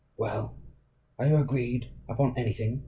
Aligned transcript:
"Well, 0.17 0.55
are 1.19 1.27
you 1.27 1.35
agreed 1.35 1.91
upon 2.09 2.35
anything?" 2.35 2.79